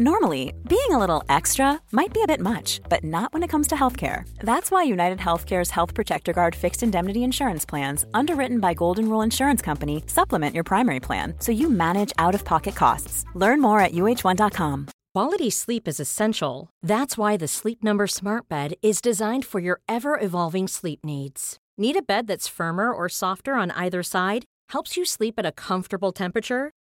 [0.00, 3.66] Normally, being a little extra might be a bit much, but not when it comes
[3.68, 4.28] to healthcare.
[4.40, 9.22] That's why United Healthcare's Health Protector Guard fixed indemnity insurance plans, underwritten by Golden Rule
[9.22, 13.24] Insurance Company, supplement your primary plan so you manage out of pocket costs.
[13.34, 14.86] Learn more at uh1.com.
[15.14, 16.70] Quality sleep is essential.
[16.80, 21.58] That's why the Sleep Number Smart Bed is designed for your ever evolving sleep needs.
[21.76, 24.44] Need a bed that's firmer or softer on either side?
[24.68, 26.70] Helps you sleep at a comfortable temperature?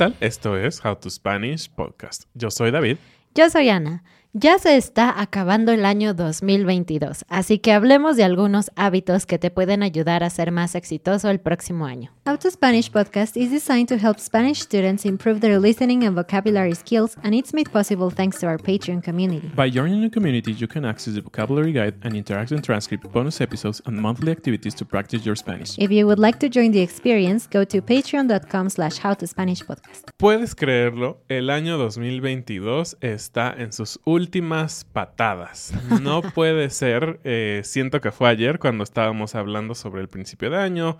[0.00, 0.16] tal?
[0.20, 2.24] Esto es How to Spanish Podcast.
[2.32, 2.96] Yo soy David.
[3.34, 4.02] Yo soy Ana.
[4.32, 9.50] Ya se está acabando el año 2022, así que hablemos de algunos hábitos que te
[9.50, 12.12] pueden ayudar a ser más exitoso el próximo año.
[12.24, 16.76] How to Spanish podcast is designed to help Spanish students improve their listening and vocabulary
[16.76, 19.50] skills, and it's made possible thanks to our Patreon community.
[19.56, 23.82] By joining the community, you can access the vocabulary guide and interactive transcript, bonus episodes,
[23.86, 25.76] and monthly activities to practice your Spanish.
[25.76, 30.04] If you would like to join the experience, go to patreon.com slash howtospanishpodcast.
[30.18, 35.72] Puedes creerlo, el año 2022 está en sus últimas patadas.
[36.02, 40.58] No puede ser, eh, siento que fue ayer cuando estábamos hablando sobre el principio de
[40.58, 40.98] año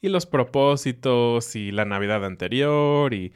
[0.00, 3.32] y los propósitos y la Navidad anterior y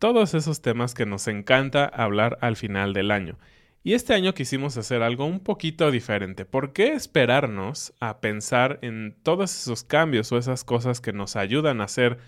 [0.00, 3.38] todos esos temas que nos encanta hablar al final del año.
[3.82, 6.44] Y este año quisimos hacer algo un poquito diferente.
[6.44, 11.80] ¿Por qué esperarnos a pensar en todos esos cambios o esas cosas que nos ayudan
[11.80, 12.18] a ser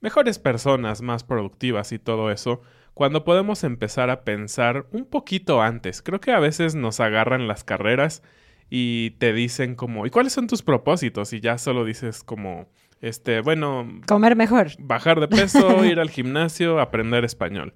[0.00, 2.62] mejores personas, más productivas y todo eso?
[2.94, 6.02] Cuando podemos empezar a pensar un poquito antes.
[6.02, 8.22] Creo que a veces nos agarran las carreras
[8.68, 11.32] y te dicen como, ¿y cuáles son tus propósitos?
[11.32, 12.68] Y ya solo dices como,
[13.00, 14.00] este, bueno...
[14.06, 14.68] Comer mejor.
[14.78, 17.74] Bajar de peso, ir al gimnasio, aprender español.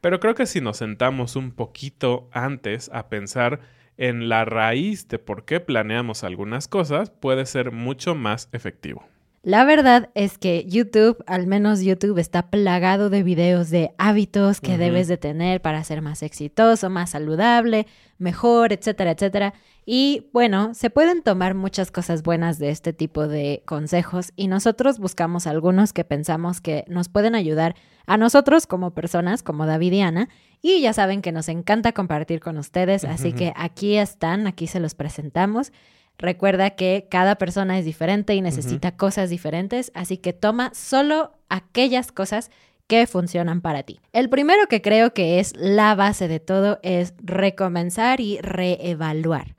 [0.00, 3.60] Pero creo que si nos sentamos un poquito antes a pensar
[3.96, 9.06] en la raíz de por qué planeamos algunas cosas, puede ser mucho más efectivo.
[9.44, 14.78] La verdad es que YouTube, al menos YouTube, está plagado de videos de hábitos que
[14.78, 19.52] debes de tener para ser más exitoso, más saludable, mejor, etcétera, etcétera.
[19.84, 24.98] Y bueno, se pueden tomar muchas cosas buenas de este tipo de consejos y nosotros
[24.98, 27.74] buscamos algunos que pensamos que nos pueden ayudar
[28.06, 30.28] a nosotros como personas, como David y Ana.
[30.62, 34.80] Y ya saben que nos encanta compartir con ustedes, así que aquí están, aquí se
[34.80, 35.70] los presentamos.
[36.18, 42.12] Recuerda que cada persona es diferente y necesita cosas diferentes, así que toma solo aquellas
[42.12, 42.50] cosas
[42.86, 44.00] que funcionan para ti.
[44.12, 49.56] El primero que creo que es la base de todo es recomenzar y reevaluar.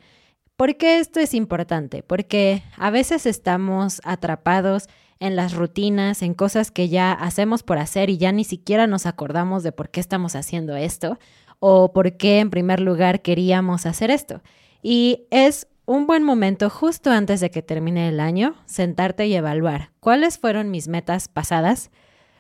[0.56, 2.04] ¿Por qué esto es importante?
[2.04, 4.88] Porque a veces estamos atrapados
[5.20, 9.06] en las rutinas, en cosas que ya hacemos por hacer y ya ni siquiera nos
[9.06, 11.18] acordamos de por qué estamos haciendo esto
[11.60, 14.42] o por qué en primer lugar queríamos hacer esto.
[14.82, 19.92] Y es un buen momento justo antes de que termine el año, sentarte y evaluar
[20.00, 21.92] cuáles fueron mis metas pasadas,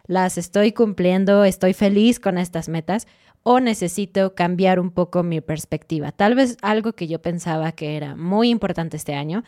[0.07, 3.07] las estoy cumpliendo, estoy feliz con estas metas
[3.43, 6.11] o necesito cambiar un poco mi perspectiva.
[6.11, 9.43] Tal vez algo que yo pensaba que era muy importante este año,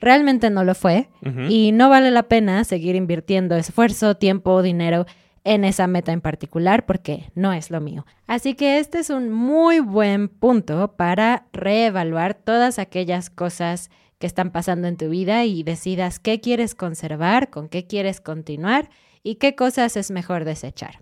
[0.00, 1.08] realmente no lo fue
[1.48, 5.06] y no vale la pena seguir invirtiendo esfuerzo, tiempo, dinero
[5.44, 8.06] en esa meta en particular porque no es lo mío.
[8.26, 14.52] Así que este es un muy buen punto para reevaluar todas aquellas cosas que están
[14.52, 18.88] pasando en tu vida y decidas qué quieres conservar, con qué quieres continuar
[19.24, 21.00] y qué cosas es mejor desechar.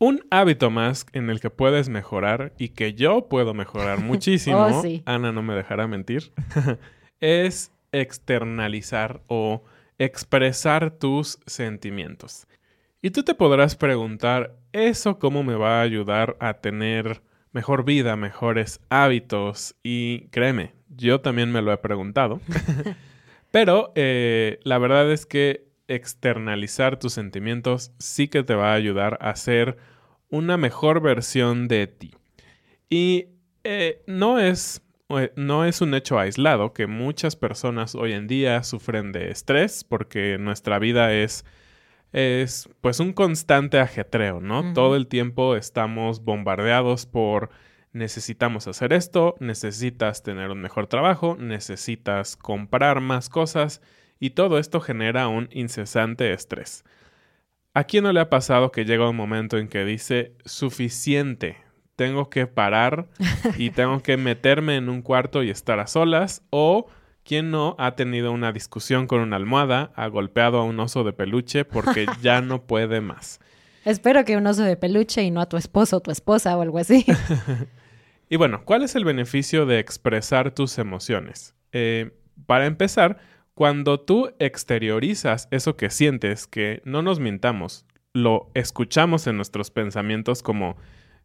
[0.00, 4.82] Un hábito más en el que puedes mejorar y que yo puedo mejorar muchísimo, Oh,
[4.82, 5.02] sí.
[5.06, 6.32] Ana no me dejará mentir,
[7.20, 9.62] es externalizar o
[9.98, 12.48] expresar tus sentimientos.
[13.04, 17.20] Y tú te podrás preguntar, ¿eso cómo me va a ayudar a tener
[17.50, 19.74] mejor vida, mejores hábitos?
[19.82, 22.40] Y créeme, yo también me lo he preguntado.
[23.50, 29.18] Pero eh, la verdad es que externalizar tus sentimientos sí que te va a ayudar
[29.20, 29.78] a ser
[30.30, 32.14] una mejor versión de ti.
[32.88, 33.26] Y
[33.64, 34.80] eh, no es
[35.18, 39.84] eh, no es un hecho aislado que muchas personas hoy en día sufren de estrés
[39.84, 41.44] porque nuestra vida es,
[42.12, 44.72] es pues un constante ajetreo, ¿no?
[44.74, 47.50] Todo el tiempo estamos bombardeados por
[47.92, 53.80] necesitamos hacer esto, necesitas tener un mejor trabajo, necesitas comprar más cosas
[54.18, 56.84] y todo esto genera un incesante estrés.
[57.74, 61.56] ¿A quién no le ha pasado que llega un momento en que dice suficiente?
[61.96, 63.08] Tengo que parar
[63.56, 66.42] y tengo que meterme en un cuarto y estar a solas.
[66.50, 66.86] O
[67.24, 71.12] quien no ha tenido una discusión con una almohada, ha golpeado a un oso de
[71.12, 73.40] peluche porque ya no puede más.
[73.84, 76.62] Espero que un oso de peluche y no a tu esposo o tu esposa o
[76.62, 77.04] algo así.
[78.32, 81.54] Y bueno, ¿cuál es el beneficio de expresar tus emociones?
[81.70, 82.12] Eh,
[82.46, 83.18] para empezar,
[83.52, 87.84] cuando tú exteriorizas eso que sientes, que no nos mintamos,
[88.14, 90.78] lo escuchamos en nuestros pensamientos como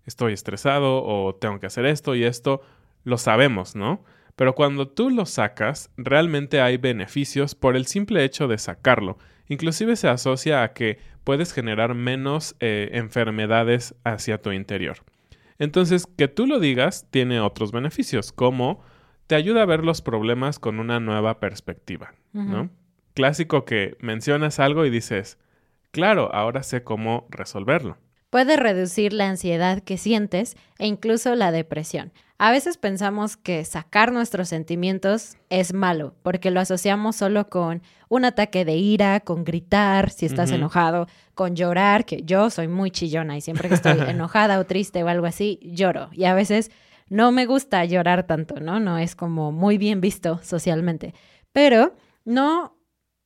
[0.06, 2.60] estoy estresado o tengo que hacer esto y esto,
[3.06, 4.04] lo sabemos, ¿no?
[4.38, 9.18] Pero cuando tú lo sacas, realmente hay beneficios por el simple hecho de sacarlo.
[9.48, 14.98] Inclusive se asocia a que puedes generar menos eh, enfermedades hacia tu interior.
[15.58, 18.84] Entonces, que tú lo digas tiene otros beneficios, como
[19.26, 22.70] te ayuda a ver los problemas con una nueva perspectiva, ¿no?
[23.16, 25.40] Clásico que mencionas algo y dices,
[25.90, 27.98] claro, ahora sé cómo resolverlo.
[28.30, 32.12] Puede reducir la ansiedad que sientes e incluso la depresión.
[32.40, 38.26] A veces pensamos que sacar nuestros sentimientos es malo, porque lo asociamos solo con un
[38.26, 43.38] ataque de ira, con gritar si estás enojado, con llorar, que yo soy muy chillona
[43.38, 46.10] y siempre que estoy enojada o triste o algo así, lloro.
[46.12, 46.70] Y a veces
[47.10, 48.80] no me gusta llorar tanto, ¿no?
[48.80, 51.16] No es como muy bien visto socialmente.
[51.54, 52.77] Pero no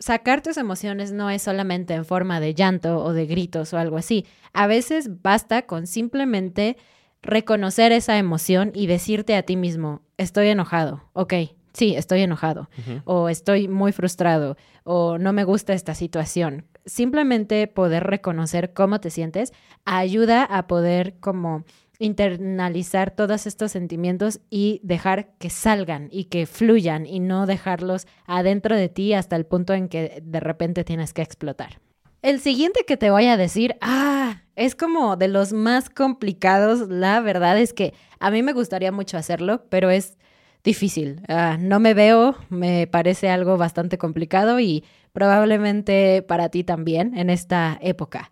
[0.01, 3.98] sacar tus emociones no es solamente en forma de llanto o de gritos o algo
[3.98, 4.25] así.
[4.51, 6.75] A veces basta con simplemente
[7.21, 11.33] reconocer esa emoción y decirte a ti mismo, estoy enojado, ok,
[11.71, 12.68] sí, estoy enojado,
[13.06, 16.65] o estoy muy frustrado, o no me gusta esta situación.
[16.86, 19.53] Simplemente poder reconocer cómo te sientes
[19.86, 21.63] ayuda a poder como
[22.01, 28.75] internalizar todos estos sentimientos y dejar que salgan y que fluyan y no dejarlos adentro
[28.75, 31.80] de ti hasta el punto en que de repente tienes que explotar.
[32.24, 36.89] El siguiente que te voy a decir, ah, es como de los más complicados.
[36.89, 40.18] La verdad es que a mí me gustaría mucho hacerlo, pero es
[40.63, 41.21] difícil.
[41.27, 44.83] Ah, no me veo, me parece algo bastante complicado y
[45.13, 48.31] probablemente para ti también en esta época.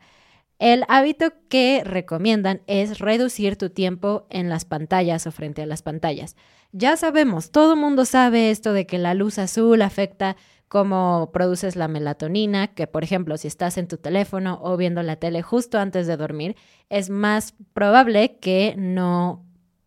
[0.60, 5.82] El hábito que recomiendan es reducir tu tiempo en las pantallas o frente a las
[5.82, 6.36] pantallas.
[6.74, 10.36] Ya sabemos, todo el mundo sabe esto de que la luz azul afecta
[10.68, 15.16] cómo produces la melatonina, que por ejemplo si estás en tu teléfono o viendo la
[15.16, 16.58] tele justo antes de dormir,
[16.90, 19.46] es más probable que no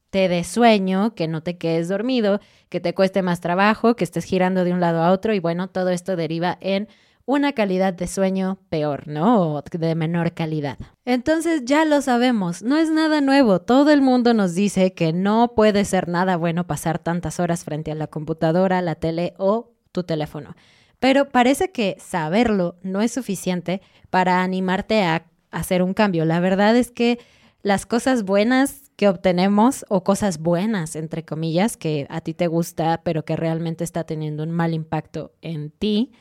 [0.09, 4.25] te dé sueño, que no te quedes dormido, que te cueste más trabajo, que estés
[4.25, 6.89] girando de un lado a otro y bueno, todo esto deriva en
[7.35, 9.55] una calidad de sueño peor, ¿no?
[9.55, 10.79] O de menor calidad.
[11.05, 13.61] Entonces ya lo sabemos, no es nada nuevo.
[13.61, 17.91] Todo el mundo nos dice que no puede ser nada bueno pasar tantas horas frente
[17.91, 20.55] a la computadora, la tele o tu teléfono.
[20.99, 26.25] Pero parece que saberlo no es suficiente para animarte a hacer un cambio.
[26.25, 27.19] La verdad es que
[27.63, 33.01] las cosas buenas que obtenemos o cosas buenas, entre comillas, que a ti te gusta,
[33.05, 36.13] pero que realmente está teniendo un mal impacto en ti,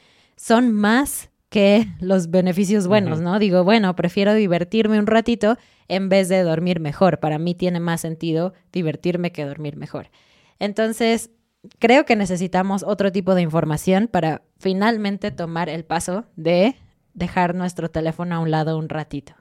[0.42, 3.22] son más que los beneficios buenos.
[3.22, 3.38] ¿no?
[3.38, 5.56] Digo, bueno, prefiero divertirme un ratito
[5.88, 7.20] en vez de dormir mejor.
[7.20, 10.10] Para mí tiene más sentido divertirme que dormir mejor.
[10.58, 11.30] Entonces,
[11.78, 16.76] creo que necesitamos otro tipo de información para finalmente tomar el paso de
[17.14, 19.34] dejar nuestro teléfono a un lado un ratito.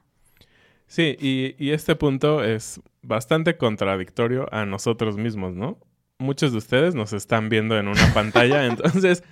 [0.86, 5.78] Sí, y, y este punto es bastante contradictorio a nosotros mismos, ¿no?
[6.18, 9.22] Muchos de ustedes nos están viendo en una pantalla, entonces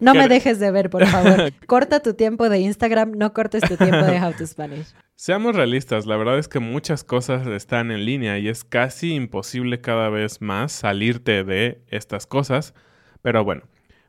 [0.00, 1.52] No me dejes de ver, por favor.
[1.66, 4.94] Corta tu tiempo de Instagram, no cortes tu tiempo de How to Spanish.
[5.14, 9.82] Seamos realistas, la verdad es que muchas cosas están en línea y es casi imposible
[9.82, 12.74] cada vez más salirte de estas cosas.
[13.20, 13.64] Pero bueno,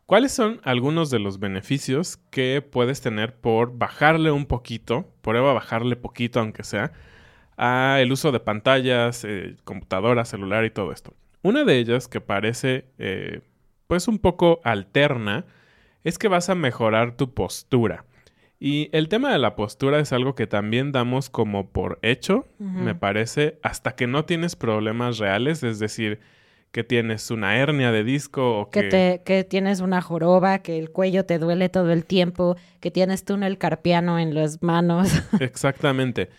[0.05, 5.97] ¿cuáles son algunos de los beneficios que puedes tener por bajarle un poquito, prueba bajarle
[5.97, 6.93] poquito aunque sea,
[7.57, 11.13] a el uso de pantallas, eh, computadora, celular y todo esto.
[11.43, 13.41] Una de ellas que parece eh,
[13.87, 15.45] pues un poco alterna
[16.03, 18.05] es que vas a mejorar tu postura.
[18.59, 22.93] Y el tema de la postura es algo que también damos como por hecho, me
[22.93, 26.19] parece, hasta que no tienes problemas reales, es decir,
[26.71, 28.87] que tienes una hernia de disco o que...
[28.89, 33.25] Que, que tienes una joroba, que el cuello te duele todo el tiempo, que tienes
[33.25, 35.09] túnel carpiano en las manos.
[35.39, 36.29] Exactamente.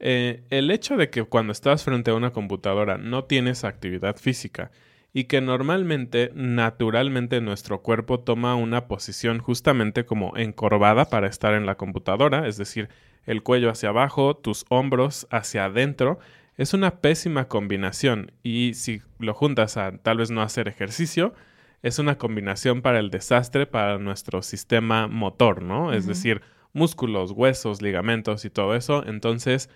[0.00, 4.70] Eh, el hecho de que cuando estás frente a una computadora no tienes actividad física
[5.12, 11.66] y que normalmente, naturalmente, nuestro cuerpo toma una posición justamente como encorvada para estar en
[11.66, 12.88] la computadora, es decir,
[13.24, 16.18] el cuello hacia abajo, tus hombros hacia adentro,
[16.56, 21.34] es una pésima combinación y si lo juntas a tal vez no hacer ejercicio,
[21.82, 25.92] es una combinación para el desastre para nuestro sistema motor, ¿no?
[25.92, 26.40] Es decir,
[26.72, 29.04] músculos, huesos, ligamentos y todo eso.
[29.06, 29.70] Entonces,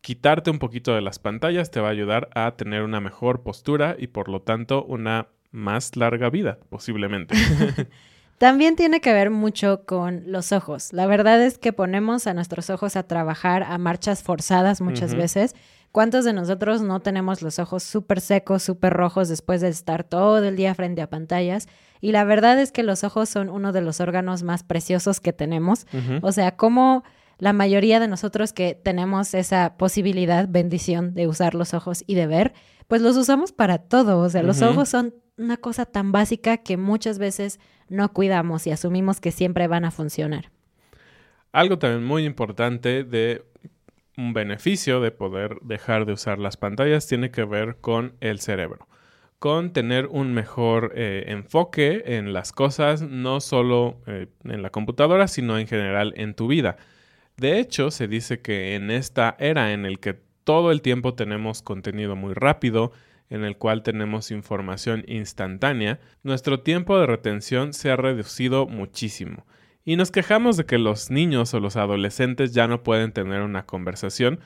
[0.00, 3.96] quitarte un poquito de las pantallas te va a ayudar a tener una mejor postura
[3.98, 7.34] y por lo tanto una más larga vida, posiblemente.
[8.38, 10.92] También tiene que ver mucho con los ojos.
[10.92, 15.56] La verdad es que ponemos a nuestros ojos a trabajar a marchas forzadas muchas veces.
[15.90, 20.38] ¿Cuántos de nosotros no tenemos los ojos súper secos, súper rojos después de estar todo
[20.44, 21.66] el día frente a pantallas?
[22.00, 25.32] Y la verdad es que los ojos son uno de los órganos más preciosos que
[25.32, 25.88] tenemos.
[26.22, 27.02] O sea, ¿cómo
[27.38, 32.26] la mayoría de nosotros que tenemos esa posibilidad, bendición de usar los ojos y de
[32.26, 32.52] ver,
[32.88, 34.18] pues los usamos para todo.
[34.18, 38.72] O sea, los ojos son una cosa tan básica que muchas veces no cuidamos y
[38.72, 40.50] asumimos que siempre van a funcionar.
[41.52, 43.44] Algo también muy importante de
[44.16, 48.88] un beneficio de poder dejar de usar las pantallas tiene que ver con el cerebro,
[49.38, 55.28] con tener un mejor eh, enfoque en las cosas, no solo eh, en la computadora,
[55.28, 56.76] sino en general en tu vida.
[57.38, 61.62] De hecho, se dice que en esta era en el que todo el tiempo tenemos
[61.62, 62.92] contenido muy rápido,
[63.30, 69.46] en el cual tenemos información instantánea, nuestro tiempo de retención se ha reducido muchísimo.
[69.84, 73.66] Y nos quejamos de que los niños o los adolescentes ya no pueden tener una
[73.66, 74.40] conversación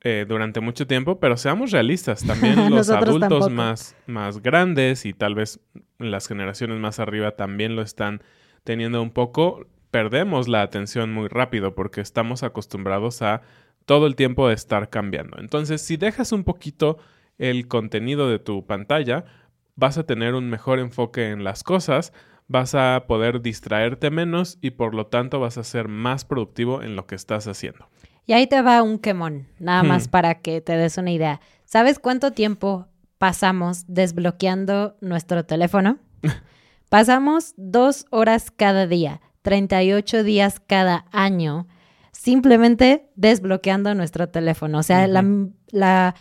[0.00, 5.34] eh, durante mucho tiempo, pero seamos realistas, también los adultos más, más grandes y tal
[5.34, 5.60] vez
[5.98, 8.22] las generaciones más arriba también lo están
[8.64, 13.42] teniendo un poco perdemos la atención muy rápido porque estamos acostumbrados a
[13.84, 15.38] todo el tiempo de estar cambiando.
[15.38, 16.98] Entonces, si dejas un poquito
[17.38, 19.24] el contenido de tu pantalla,
[19.76, 22.12] vas a tener un mejor enfoque en las cosas,
[22.48, 26.96] vas a poder distraerte menos y por lo tanto vas a ser más productivo en
[26.96, 27.88] lo que estás haciendo.
[28.26, 31.40] Y ahí te va un quemón, nada más para que te des una idea.
[31.66, 36.00] ¿Sabes cuánto tiempo pasamos desbloqueando nuestro teléfono?
[36.88, 39.20] pasamos dos horas cada día.
[39.44, 41.66] 38 días cada año
[42.12, 44.78] simplemente desbloqueando nuestro teléfono.
[44.78, 46.14] O sea, la,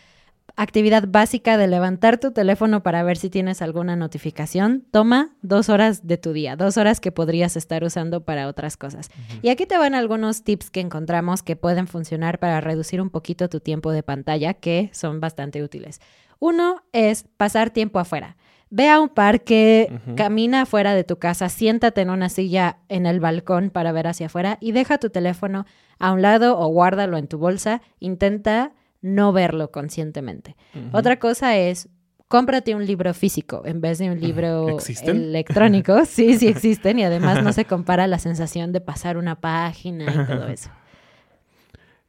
[0.56, 6.06] actividad básica de levantar tu teléfono para ver si tienes alguna notificación toma dos horas
[6.06, 9.10] de tu día, dos horas que podrías estar usando para otras cosas.
[9.42, 13.50] Y aquí te van algunos tips que encontramos que pueden funcionar para reducir un poquito
[13.50, 16.02] tu tiempo de pantalla, que son bastante útiles.
[16.38, 18.36] Uno es pasar tiempo afuera.
[18.76, 23.20] Ve a un parque, camina afuera de tu casa, siéntate en una silla en el
[23.20, 25.68] balcón para ver hacia afuera y deja tu teléfono
[26.00, 27.84] a un lado o guárdalo en tu bolsa.
[28.00, 30.56] Intenta no verlo conscientemente.
[30.92, 31.88] Otra cosa es
[32.28, 36.04] cómprate un libro físico en vez de un libro electrónico.
[36.06, 40.26] Sí, sí existen y además no se compara la sensación de pasar una página y
[40.26, 40.72] todo eso.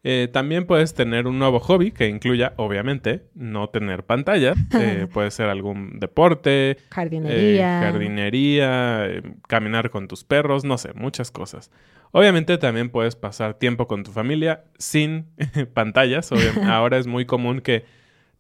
[0.07, 4.53] Eh, también puedes tener un nuevo hobby que incluya, obviamente, no tener pantalla.
[4.79, 9.09] Eh, puede ser algún deporte, jardinería, eh, jardinería
[9.49, 11.71] caminar con tus perros, no sé, muchas cosas.
[12.13, 15.27] Obviamente también puedes pasar tiempo con tu familia sin
[15.73, 16.31] pantallas.
[16.65, 17.87] Ahora es muy común que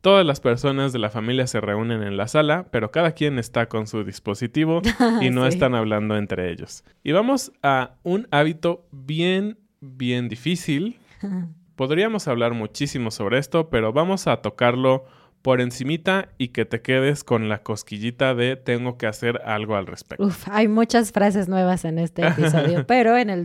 [0.02, 3.70] todas las personas de la familia se reúnen en la sala, pero cada quien está
[3.70, 4.82] con su dispositivo
[5.22, 6.84] y no están hablando entre ellos.
[7.02, 10.98] Y vamos a un hábito bien, bien difícil
[11.76, 15.04] Podríamos hablar muchísimo sobre esto, pero vamos a tocarlo
[15.42, 19.86] por encimita y que te quedes con la cosquillita de tengo que hacer algo al
[19.86, 20.24] respecto.
[20.24, 23.44] Uf, hay muchas frases nuevas en este episodio, pero en el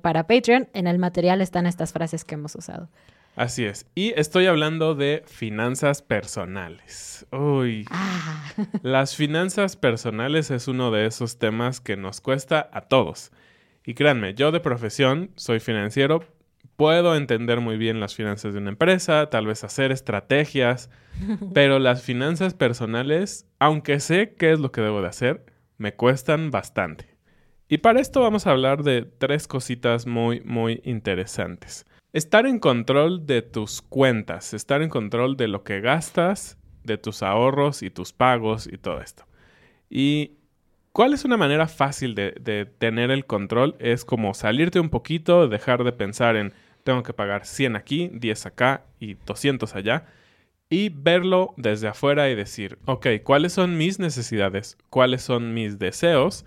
[0.00, 2.88] para Patreon, en el material están estas frases que hemos usado.
[3.36, 3.86] Así es.
[3.96, 7.26] Y estoy hablando de finanzas personales.
[7.32, 7.84] Uy.
[7.90, 8.52] Ah.
[8.82, 13.32] Las finanzas personales es uno de esos temas que nos cuesta a todos.
[13.84, 16.24] Y créanme, yo de profesión soy financiero,
[16.76, 20.90] puedo entender muy bien las finanzas de una empresa, tal vez hacer estrategias,
[21.54, 25.44] pero las finanzas personales, aunque sé qué es lo que debo de hacer,
[25.78, 27.14] me cuestan bastante.
[27.68, 31.86] Y para esto vamos a hablar de tres cositas muy, muy interesantes.
[32.12, 37.24] estar en control de tus cuentas, estar en control de lo que gastas, de tus
[37.24, 39.24] ahorros y tus pagos y todo esto.
[39.90, 40.38] ¿Y
[40.92, 43.74] cuál es una manera fácil de, de tener el control?
[43.80, 46.52] Es como salirte un poquito, dejar de pensar en
[46.84, 50.06] tengo que pagar 100 aquí, 10 acá y 200 allá.
[50.70, 54.78] Y verlo desde afuera y decir, ok, ¿cuáles son mis necesidades?
[54.90, 56.44] ¿Cuáles son mis deseos?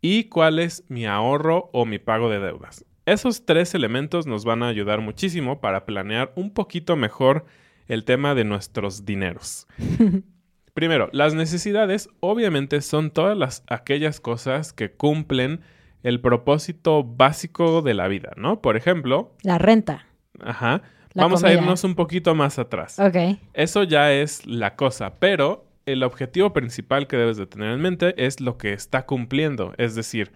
[0.00, 2.84] ¿Y cuál es mi ahorro o mi pago de deudas?
[3.04, 7.46] Esos tres elementos nos van a ayudar muchísimo para planear un poquito mejor
[7.86, 9.66] el tema de nuestros dineros.
[10.74, 15.62] Primero, las necesidades obviamente son todas las, aquellas cosas que cumplen
[16.02, 18.60] el propósito básico de la vida, ¿no?
[18.60, 19.32] Por ejemplo...
[19.42, 20.06] La renta.
[20.40, 20.82] Ajá.
[21.14, 22.98] La Vamos a irnos un poquito más atrás.
[22.98, 23.16] Ok.
[23.54, 28.14] Eso ya es la cosa, pero el objetivo principal que debes de tener en mente
[28.24, 30.32] es lo que está cumpliendo, es decir,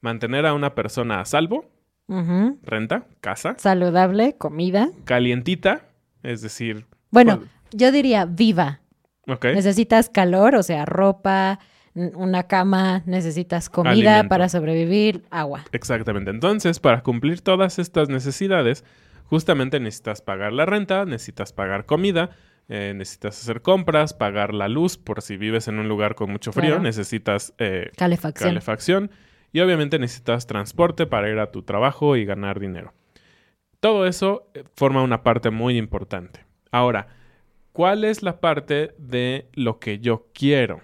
[0.00, 1.70] mantener a una persona a salvo,
[2.08, 2.58] Ujú.
[2.62, 4.90] renta, casa, Saludable, comida.
[5.04, 5.86] calientita,
[6.22, 8.80] es decir, Bueno, yo diría viva.
[9.28, 11.60] ok, Necesitas calor, o sea, ropa,
[12.14, 14.28] una cama, necesitas comida Alimento.
[14.28, 15.64] para sobrevivir, agua.
[15.72, 16.30] exactamente.
[16.30, 18.84] Entonces, para cumplir todas estas necesidades,
[19.24, 22.30] justamente necesitas pagar la renta, necesitas pagar comida,
[22.68, 26.52] eh, necesitas hacer compras, pagar la luz por si vives en un lugar con mucho
[26.52, 26.82] frío, Claro.
[26.82, 28.48] necesitas eh, Calefacción.
[28.50, 29.10] calefacción
[29.52, 32.92] y obviamente necesitas transporte para ir a tu trabajo y ganar dinero.
[33.80, 36.44] Todo eso eh, forma una parte muy importante.
[36.72, 37.06] Ahora,
[37.72, 40.80] ¿cuál es la parte de lo que yo quiero?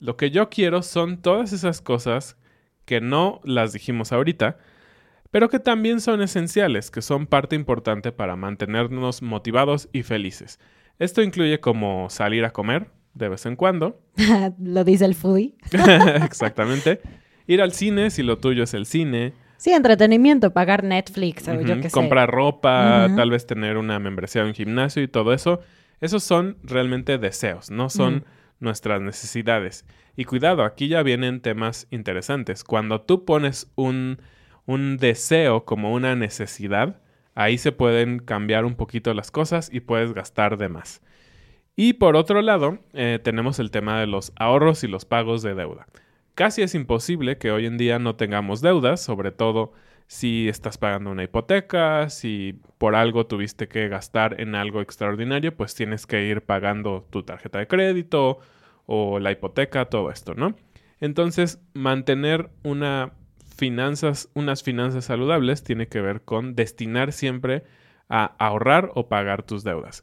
[0.00, 2.36] Lo que yo quiero son todas esas cosas
[2.86, 4.56] que no las dijimos ahorita,
[5.30, 10.58] pero que también son esenciales, que son parte importante para mantenernos motivados y felices.
[10.98, 14.00] Esto incluye como salir a comer de vez en cuando,
[14.58, 15.54] Lo dice el foodie.
[16.24, 17.00] Exactamente.
[17.46, 19.32] Ir al cine, si lo tuyo es el cine.
[19.56, 21.90] Sí, entretenimiento, pagar Netflix o yo qué sé.
[21.90, 25.60] Comprar ropa, tal vez tener una membresía en un gimnasio y todo eso.
[26.00, 28.24] Esos son realmente deseos, no son.
[28.60, 29.84] Nuestras necesidades.
[30.16, 32.62] Y cuidado, aquí ya vienen temas interesantes.
[32.64, 34.20] Cuando tú pones un,
[34.66, 37.00] un deseo como una necesidad,
[37.34, 41.02] ahí se pueden cambiar un poquito las cosas y puedes gastar de más.
[41.76, 45.54] Y por otro lado, eh, tenemos el tema de los ahorros y los pagos de
[45.54, 45.86] deuda.
[46.34, 49.72] Casi es imposible que hoy en día no tengamos deudas, sobre todo
[50.10, 55.76] si estás pagando una hipoteca, si por algo tuviste que gastar en algo extraordinario, pues
[55.76, 58.40] tienes que ir pagando tu tarjeta de crédito
[58.86, 60.56] o la hipoteca, todo esto, ¿no?
[60.98, 62.50] Entonces, mantener
[63.56, 67.62] finanzas, unas finanzas saludables tiene que ver con destinar siempre
[68.08, 70.02] a ahorrar o pagar tus deudas.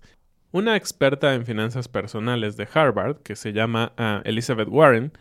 [0.53, 5.11] Una experta en finanzas personales de Harvard, que se llama ah, Elizabeth Warren,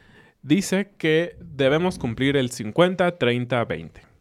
[0.42, 4.15] dice que debemos cumplir el 50-30-20.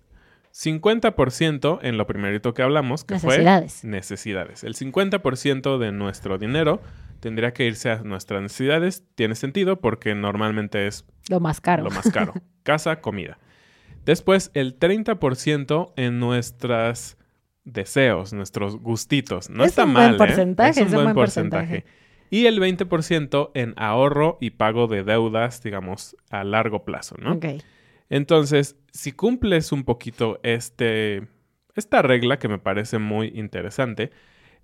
[0.55, 3.81] 50% en lo primerito que hablamos, que Necesidades.
[3.81, 4.63] fue necesidades.
[4.63, 6.81] El 50% de nuestro dinero
[7.19, 9.03] tendría que irse a nuestras necesidades.
[9.15, 11.83] Tiene sentido porque normalmente es Lo más caro.
[11.83, 12.33] lo más caro.
[12.63, 13.37] Casa, comida.
[14.05, 17.17] Después, el 30% en nuestros
[17.65, 19.49] deseos, nuestros gustitos.
[19.49, 20.17] No Es está un buen mal, ¿eh?
[20.17, 21.85] porcentaje, es un buen porcentaje.
[22.29, 27.33] Y el 20% en ahorro y pago de deudas, digamos, a largo plazo, ¿no?
[27.33, 27.45] Ok.
[28.09, 31.27] Entonces, si cumples un poquito este,
[31.75, 34.11] esta regla que me parece muy interesante,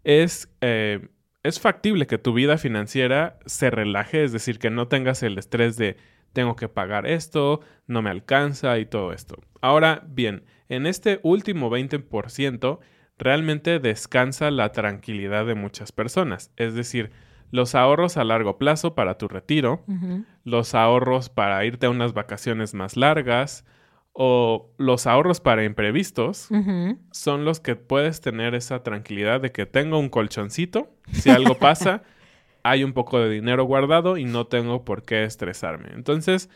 [0.03, 1.09] es, eh,
[1.43, 5.77] es factible que tu vida financiera se relaje, es decir, que no tengas el estrés
[5.77, 5.97] de
[6.33, 9.35] tengo que pagar esto, no me alcanza y todo esto.
[9.61, 12.79] Ahora bien, en este último 20%
[13.17, 17.11] realmente descansa la tranquilidad de muchas personas, es decir,
[17.51, 19.83] los ahorros a largo plazo para tu retiro,
[20.43, 23.65] los ahorros para irte a unas vacaciones más largas
[24.13, 26.49] o los ahorros para imprevistos
[27.11, 32.03] son los que puedes tener esa tranquilidad de que tengo un colchoncito, si algo pasa,
[32.63, 35.89] hay un poco de dinero guardado y no tengo por qué estresarme.
[35.93, 36.49] Entonces,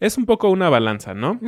[0.00, 1.38] es un poco una balanza, ¿no?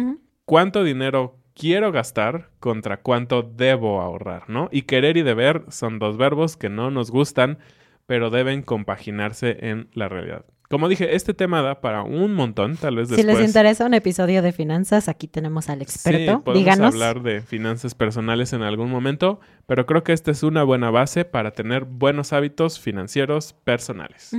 [0.45, 4.69] ¿Cuánto dinero quiero gastar contra cuánto debo ahorrar, ¿no?
[4.73, 7.59] Y querer y deber son dos verbos que no nos gustan,
[8.07, 10.45] pero deben compaginarse en la realidad.
[10.71, 13.37] Como dije, este tema da para un montón, tal vez Si después.
[13.39, 16.43] les interesa un episodio de finanzas, aquí tenemos al Sí, experto.
[16.43, 16.95] podemos Díganos.
[16.95, 21.25] hablar de finanzas personales en algún momento, pero creo que esta es una buena base
[21.25, 24.33] para tener buenos hábitos financieros personales.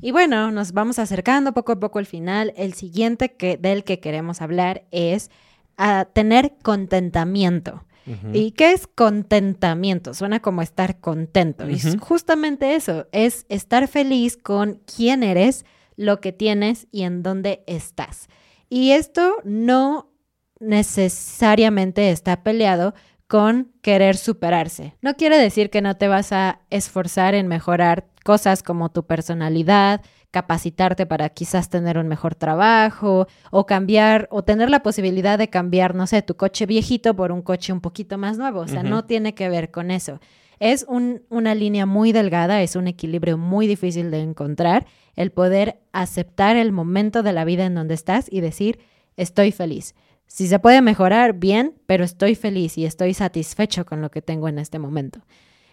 [0.00, 2.54] Y bueno, nos vamos acercando poco a poco al final.
[2.56, 5.30] El siguiente que, del que queremos hablar es
[5.76, 7.84] a tener contentamiento.
[8.32, 10.14] ¿Y qué es contentamiento?
[10.14, 11.68] Suena como estar contento.
[11.68, 15.64] Y es justamente eso, es estar feliz con quién eres,
[15.96, 18.28] lo que tienes y en dónde estás.
[18.70, 20.12] Y esto no
[20.60, 22.94] necesariamente está peleado
[23.26, 24.94] con querer superarse.
[25.02, 30.00] No quiere decir que no te vas a esforzar en mejorar cosas como tu personalidad,
[30.30, 35.94] capacitarte para quizás tener un mejor trabajo o cambiar o tener la posibilidad de cambiar,
[35.94, 38.60] no sé, tu coche viejito por un coche un poquito más nuevo.
[38.60, 40.20] O sea, no tiene que ver con eso.
[40.60, 46.56] Es una línea muy delgada, es un equilibrio muy difícil de encontrar, el poder aceptar
[46.56, 48.80] el momento de la vida en donde estás y decir,
[49.16, 49.94] estoy feliz.
[50.26, 54.48] Si se puede mejorar, bien, pero estoy feliz y estoy satisfecho con lo que tengo
[54.48, 55.20] en este momento.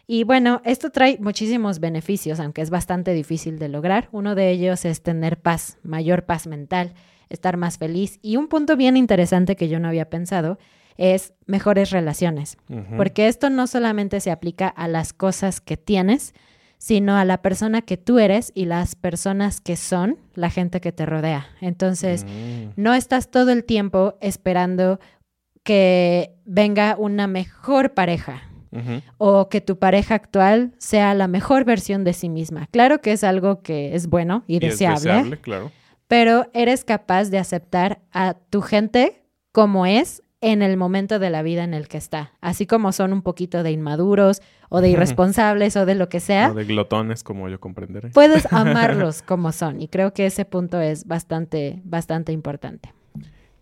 [0.08, 4.08] Y bueno, esto trae muchísimos beneficios, aunque es bastante difícil de lograr.
[4.12, 6.94] Uno de ellos es tener paz, mayor paz mental,
[7.30, 8.20] estar más feliz.
[8.22, 10.60] Y un punto bien interesante que yo no había pensado
[10.98, 12.58] es mejores relaciones,
[12.96, 16.34] porque esto no solamente se aplica a las cosas que tienes,
[16.78, 20.94] sino a la persona que tú eres y las personas que son la gente que
[20.94, 21.48] te rodea.
[21.60, 22.82] Entonces, mm.
[22.82, 25.00] no estás todo el tiempo esperando
[25.64, 28.44] que venga una mejor pareja
[29.18, 32.68] o que tu pareja actual sea la mejor versión de sí misma.
[32.72, 35.72] Claro que es algo que es bueno y, deseable, claro.
[36.08, 41.42] pero eres capaz de aceptar a tu gente como es en el momento de la
[41.42, 42.34] vida en el que está.
[42.40, 46.52] Así como son un poquito de inmaduros o de irresponsables o de lo que sea.
[46.52, 48.10] O de glotones, como yo comprenderé.
[48.10, 52.94] Puedes amarlos como son y creo que ese punto es bastante, bastante importante.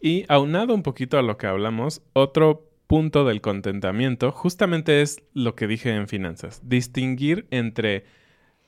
[0.01, 5.55] Y aunado un poquito a lo que hablamos, otro punto del contentamiento justamente es lo
[5.55, 8.05] que dije en finanzas, distinguir entre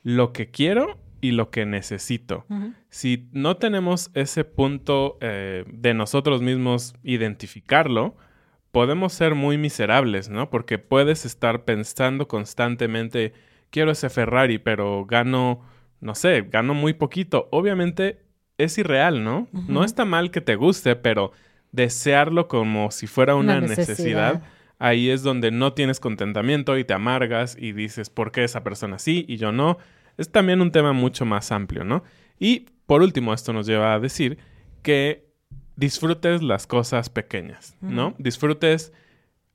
[0.02, 2.44] lo que quiero y lo que necesito.
[2.88, 8.16] Si no tenemos ese punto eh, de nosotros mismos identificarlo,
[8.72, 10.50] podemos ser muy miserables, ¿no?
[10.50, 13.32] Porque puedes estar pensando constantemente,
[13.70, 15.60] quiero ese Ferrari, pero gano,
[16.00, 17.46] no sé, gano muy poquito.
[17.52, 18.24] Obviamente
[18.58, 19.46] es irreal, ¿no?
[19.52, 21.30] No está mal que te guste, pero
[21.72, 24.42] desearlo como si fuera una, necesidad.
[24.78, 28.98] ahí es donde no tienes contentamiento y te amargas y dices, ¿por qué esa persona
[28.98, 29.78] sí y yo no?
[30.18, 32.02] es también un tema mucho más amplio, ¿no?
[32.38, 34.38] Y por último, esto nos lleva a decir
[34.82, 35.26] que
[35.76, 38.14] disfrutes las cosas pequeñas, ¿no?
[38.18, 38.92] Disfrutes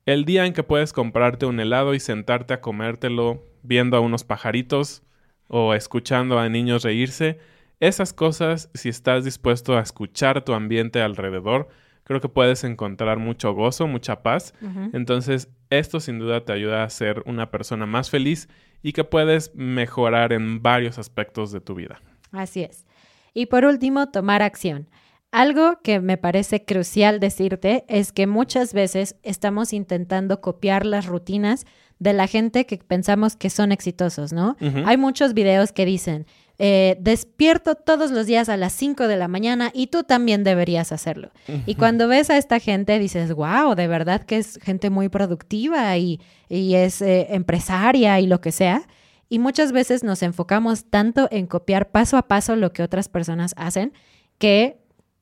[0.05, 4.23] el día en que puedes comprarte un helado y sentarte a comértelo viendo a unos
[4.23, 5.03] pajaritos
[5.47, 7.39] o escuchando a niños reírse.
[7.79, 11.69] Esas cosas, si estás dispuesto a escuchar tu ambiente alrededor,
[12.03, 14.53] creo que puedes encontrar mucho gozo, mucha paz.
[14.93, 18.49] Entonces, esto sin duda te ayuda a ser una persona más feliz
[18.83, 22.01] y que puedes mejorar en varios aspectos de tu vida.
[22.31, 22.85] Así es.
[23.33, 24.89] Y por último, tomar acción.
[25.31, 31.65] Algo que me parece crucial decirte es que muchas veces estamos intentando copiar las rutinas
[31.99, 34.57] de la gente que pensamos que son exitosos, ¿no?
[34.85, 36.25] Hay muchos videos que dicen,
[36.63, 40.91] eh, despierto todos los días a las 5 de la mañana y tú también deberías
[40.91, 41.31] hacerlo.
[41.65, 45.97] Y cuando ves a esta gente dices, wow, de verdad que es gente muy productiva
[45.97, 46.19] y,
[46.49, 48.83] es eh, empresaria y lo que sea.
[49.27, 53.55] Y muchas veces nos enfocamos tanto en copiar paso a paso lo que otras personas
[53.57, 53.93] hacen
[54.37, 54.77] que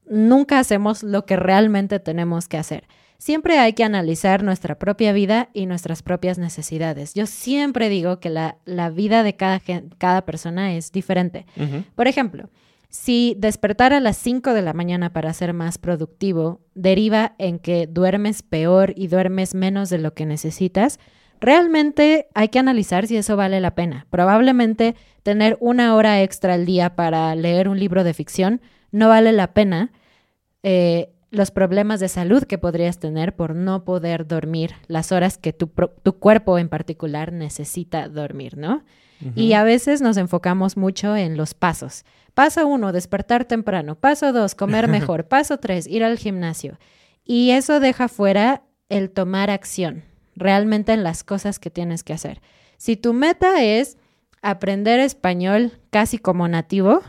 [0.10, 2.84] nunca hacemos lo que realmente tenemos que hacer
[3.19, 7.13] siempre hay que analizar nuestra propia vida y nuestras propias necesidades.
[7.13, 8.55] Yo siempre digo que la,
[8.89, 9.62] vida de cada,
[9.99, 11.45] cada, persona es diferente.
[11.95, 12.49] Por ejemplo,
[12.89, 17.86] si despertar a las 5 de la mañana para ser más productivo deriva en que
[17.86, 20.99] duermes peor y duermes menos de lo que necesitas,
[21.39, 24.08] realmente hay que analizar si eso vale la pena.
[24.10, 29.34] Probablemente tener una hora extra al día para leer un libro de ficción no vale
[29.34, 29.91] la pena.
[30.63, 35.54] Eh, los problemas de salud que podrías tener por no poder dormir las horas que
[35.54, 38.84] tu, tu cuerpo en particular necesita dormir, ¿no?
[39.36, 42.06] Y a veces nos enfocamos mucho en los pasos.
[42.34, 43.96] Paso uno, despertar temprano.
[43.96, 45.28] Paso dos, comer mejor.
[45.28, 46.80] Paso tres, ir al gimnasio.
[47.26, 50.04] Y eso deja fuera el tomar acción
[50.38, 52.42] realmente en las cosas que tienes que hacer.
[52.78, 53.98] Si tu meta es
[54.42, 57.02] aprender español casi como nativo,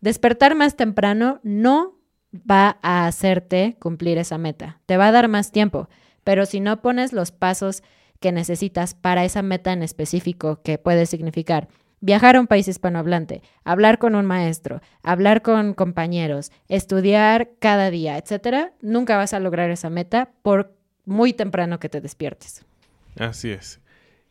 [0.00, 1.93] despertar más temprano no
[2.34, 4.80] va a hacerte cumplir esa meta.
[4.86, 5.88] Te va a dar más tiempo,
[6.24, 7.82] pero si no pones los pasos
[8.20, 11.68] que necesitas para esa meta en específico, que puede significar
[12.00, 18.18] viajar a un país hispanohablante, hablar con un maestro, hablar con compañeros, estudiar cada día,
[18.18, 20.74] etcétera, nunca vas a lograr esa meta por
[21.06, 22.64] muy temprano que te despiertes.
[23.18, 23.80] Así es.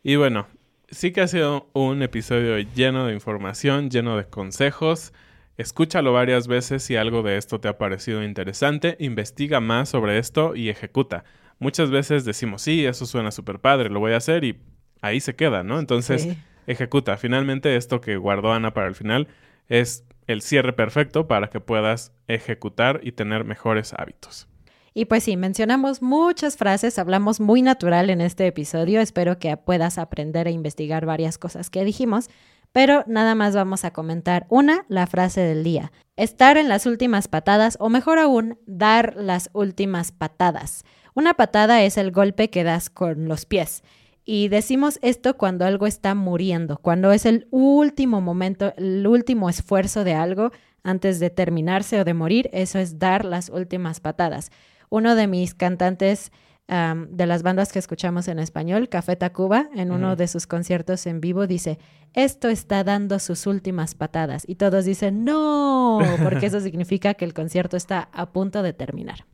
[0.03, 0.45] Y bueno,
[0.91, 5.13] sí que ha sido un episodio lleno de información, lleno de consejos.
[5.57, 10.55] Escúchalo varias veces si algo de esto te ha parecido interesante, investiga más sobre esto
[10.55, 11.23] y ejecuta.
[11.59, 14.59] Muchas veces decimos, sí, eso suena súper padre, lo voy a hacer y
[15.01, 15.79] ahí se queda, ¿no?
[15.79, 16.27] Entonces,
[16.65, 17.17] ejecuta.
[17.17, 19.27] Finalmente, esto que guardó Ana para el final
[19.69, 24.47] es el cierre perfecto para que puedas ejecutar y tener mejores hábitos.
[24.95, 29.97] Y pues sí, mencionamos muchas frases, hablamos muy natural en este episodio, espero que puedas
[29.97, 32.29] aprender a investigar varias cosas que dijimos,
[32.73, 35.93] pero nada más vamos a comentar una, la frase del día.
[36.17, 40.83] Estar en las últimas patadas o mejor aún, dar las últimas patadas.
[41.13, 43.83] Una patada es el golpe que das con los pies.
[44.25, 50.03] Y decimos esto cuando algo está muriendo, cuando es el último momento, el último esfuerzo
[50.03, 54.49] de algo antes de terminarse o de morir, eso es dar las últimas patadas.
[54.89, 56.31] Uno de mis cantantes
[56.67, 61.19] de las bandas que escuchamos en español, Café Tacuba, en uno de sus conciertos en
[61.21, 61.77] vivo, dice,
[62.13, 64.43] esto está dando sus últimas patadas.
[64.47, 69.25] Y todos dicen, no, porque eso significa que el concierto está a punto de terminar.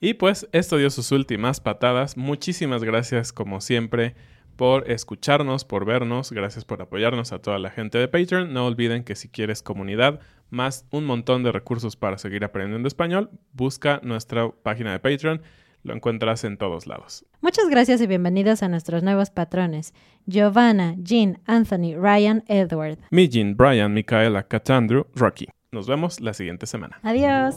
[0.00, 2.16] Y pues esto dio sus últimas patadas.
[2.16, 4.14] Muchísimas gracias como siempre
[4.56, 8.52] por escucharnos, por vernos, gracias por apoyarnos a toda la gente de Patreon.
[8.52, 10.20] No olviden que si quieres comunidad,
[10.50, 15.40] más un montón de recursos para seguir aprendiendo español, busca nuestra página de Patreon
[15.82, 17.24] lo encuentras en todos lados.
[17.40, 19.94] Muchas gracias y bienvenidos a nuestros nuevos patrones.
[20.26, 22.98] Giovanna, Jean, Anthony, Ryan, Edward.
[23.10, 25.48] Mi Jean, Brian, Micaela, Catandrew, Rocky.
[25.72, 26.98] Nos vemos la siguiente semana.
[27.02, 27.56] Adiós.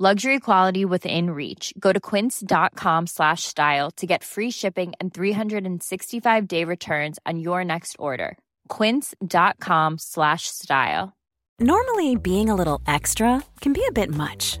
[0.00, 1.74] Luxury quality within reach.
[1.76, 7.64] Go to quince.com slash style to get free shipping and 365 day returns on your
[7.64, 8.38] next order.
[8.68, 11.16] Quince.com slash style.
[11.58, 14.60] Normally, being a little extra can be a bit much,